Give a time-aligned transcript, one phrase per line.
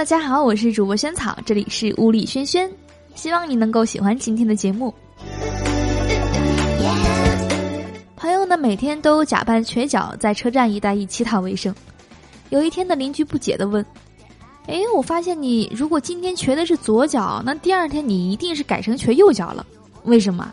[0.00, 2.72] 大家好，我是主播萱草，这里是屋里萱萱，
[3.14, 4.94] 希望你能够喜欢今天的节目。
[8.16, 11.74] 朋友呢，每天都假扮瘸脚，在车站一带以乞讨为生。
[12.48, 13.84] 有一天的，邻居不解的问
[14.68, 19.66] ：“哎，我发现你如果今天瘸的是左脚，那第二天你一定是改成瘸右脚了，
[20.04, 20.50] 为什么？”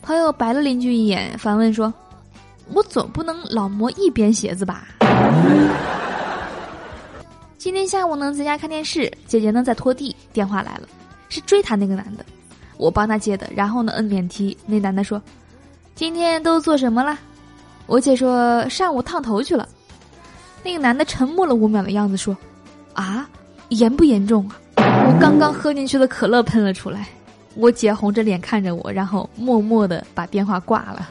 [0.00, 1.92] 朋友白了邻居一眼，反问说
[2.72, 4.88] ：“我总不能老磨一边鞋子吧？”
[7.64, 10.82] 今天下午呢，在家看电视，姐姐呢在拖地，电话来了，
[11.30, 12.22] 是追她那个男的，
[12.76, 15.18] 我帮她接的，然后呢摁电梯，那男的说
[15.96, 17.18] ：“今天都做什么了？”
[17.88, 19.66] 我姐说：“上午烫头去了。”
[20.62, 22.36] 那个男的沉默了五秒的样子说
[22.92, 23.26] ：“啊，
[23.70, 24.60] 严不严重啊？”
[25.08, 27.08] 我刚刚喝进去的可乐喷了出来，
[27.54, 31.08] 我姐红着脸看着我，然后默默的把电话挂了。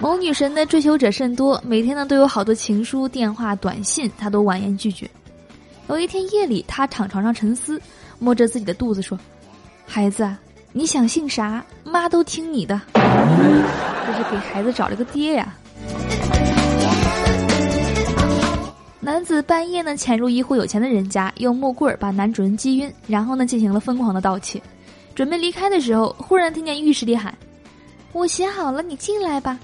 [0.00, 5.08] 某女神的追求者甚多，每天呢都有好多情书、电话、短信，她都婉言拒绝。
[5.88, 7.80] 有一天夜里，她躺床上沉思，
[8.18, 9.18] 摸着自己的肚子说
[9.86, 10.28] ：“孩子，
[10.72, 11.64] 你想姓啥？
[11.84, 15.54] 妈都听你的。”这是给孩子找了个爹呀。
[19.00, 24.60] 男子半夜呢潜入一户有钱的人家，用木棍儿把男主人击晕，然后呢进行了疯狂的盗窃。
[25.14, 27.32] 准备离开的时候，忽然听见浴室里喊
[28.12, 29.56] ：“我洗好了，你进来吧。”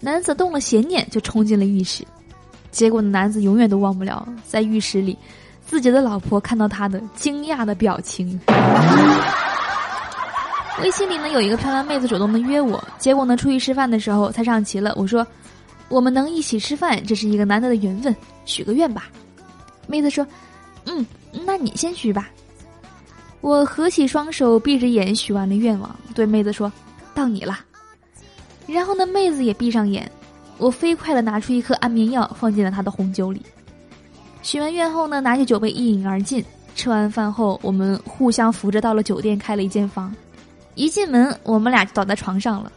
[0.00, 2.04] 男子动了邪念，就冲进了浴室，
[2.70, 5.18] 结果男子永远都忘不了在浴室里，
[5.66, 8.40] 自己的老婆看到他的惊讶的表情。
[10.80, 14.92] 微信里呢有一个漂亮妹子主动的约我，结果呢出去吃饭的时候才上齐了。
[14.96, 15.26] 我说，
[15.88, 19.06] 我们能一起吃饭，这是一个难得的缘分，许个愿吧。
[19.88, 20.24] 妹子说，
[20.84, 21.04] 嗯，
[21.44, 22.30] 那你先许吧。
[23.40, 26.70] 我合起双手，闭着眼许完了愿望，对妹子说，
[27.12, 27.58] 到你了。
[28.68, 30.08] 然后呢，妹子也闭上眼，
[30.58, 33.40] 我飞快的拿出一颗安眠药，放进了她的红酒里。
[34.42, 36.44] 许完愿后呢，拿起酒杯一饮而尽。
[36.74, 40.14] 吃完饭后，我们互相扶着到了酒店，开了一间房。
[40.74, 42.70] 一进门，我们俩就倒在床上了，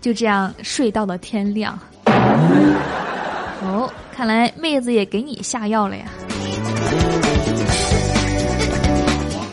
[0.00, 1.78] 就这样睡到了天亮。
[2.04, 6.04] 哦，看来妹子也给你下药了呀。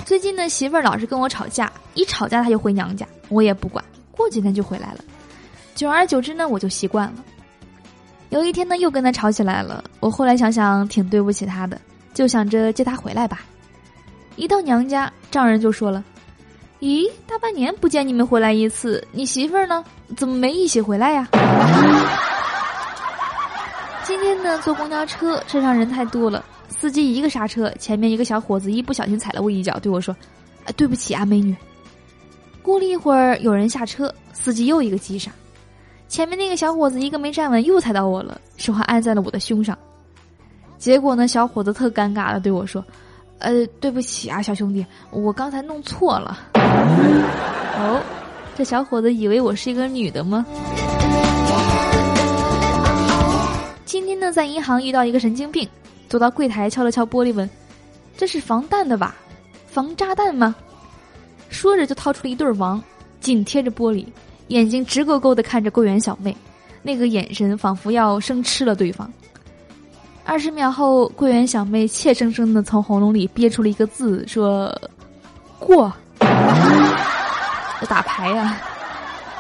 [0.04, 5.00] 最近呢，媳妇儿老是跟我吵架，一吵架她就回娘家，我也不管，过几天就回来了。
[5.76, 7.16] 久而久之呢，我就习惯了。
[8.30, 9.84] 有一天呢，又跟他吵起来了。
[10.00, 11.80] 我后来想想，挺对不起他的，
[12.14, 13.42] 就想着接他回来吧。
[14.38, 16.04] 一到娘家，丈人就说了
[16.80, 19.84] ：“咦，大半年不见你们回来一次，你媳妇儿呢？
[20.16, 21.28] 怎么没一起回来呀？”
[24.04, 30.16] 今天呢，坐公交车，车上人太多了，司机一个刹车，前面一个小伙子一不小心踩了我一脚，对我说
[30.66, 31.56] ：“啊，对不起啊，美女。”
[32.64, 35.30] 过了一会儿，有人下车，司机又一个急刹。
[36.08, 39.78] 前面那个小伙子一个没站稳，又踩到我了，手还按在了我的胸上。
[40.78, 42.84] 结果呢，小伙子特尴尬的对我说
[43.40, 46.38] ：“呃，对不起啊，小兄弟，我刚才弄错了。
[46.54, 48.02] ”哦，
[48.56, 50.46] 这小伙子以为我是一个女的吗？
[53.84, 55.68] 今天呢，在银行遇到一个神经病，
[56.08, 57.50] 走到柜台敲了敲玻璃，问
[58.16, 59.16] ：“这是防弹的吧？
[59.68, 60.56] 防炸弹吗？”
[61.50, 62.82] 说着就掏出了一对儿王，
[63.20, 64.06] 紧贴着玻璃。
[64.50, 66.36] 眼睛直勾勾的看着柜员小妹，
[66.84, 69.12] 那个眼神仿佛要生吃了对方。
[70.24, 74.76] 二十秒后，柜员小妹怯生生的从喉咙里憋出了一个字，说
[75.60, 75.92] ：“过。
[77.90, 78.60] ”打牌呀！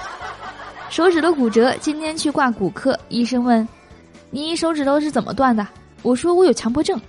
[0.89, 3.67] 手指头骨折，今天去挂骨科，医生问
[4.29, 5.67] ：“你手指头是怎么断的？”
[6.03, 6.99] 我说：“我有强迫症。”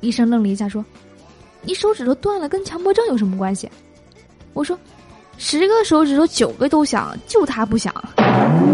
[0.00, 0.84] 医生愣了一下，说
[1.62, 3.70] ：“你手指头断了，跟强迫症有什么关系？”
[4.54, 4.78] 我说。
[5.36, 7.92] 十个手指头九个都响，就他不响，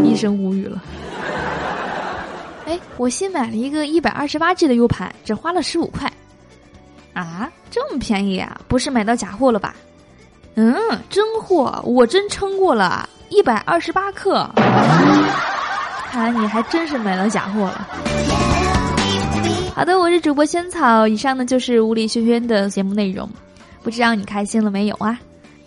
[0.05, 0.83] 医生无语了。
[2.67, 6.11] 哎，我新买了一个一百二十八 G 的 U 盘，只花了十五块。
[7.13, 8.61] 啊，这么便宜啊？
[8.69, 9.75] 不是买到假货了吧？
[10.55, 10.77] 嗯，
[11.09, 14.49] 真货，我真称过了，一百二十八克。
[16.11, 17.89] 看来你还真是买到假货了。
[19.75, 23.29] 好的，我是主播仙草，以上呢就是无理轩轩的节目内容，
[23.83, 25.19] 不知道你开心了没有啊？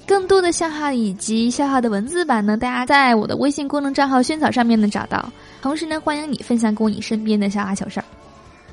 [0.06, 5.32] 更多的笑话以及笑话的文字版呢，大家在我的微信功能账号“萱草”上面能找到。
[5.62, 8.06] 同时呢，欢迎你分享给你身边的笑话小事儿。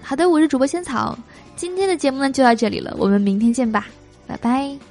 [0.03, 1.17] 好的，我是主播萱草，
[1.55, 3.87] 今天的节目呢就到这里了，我们明天见吧，
[4.27, 4.90] 拜拜。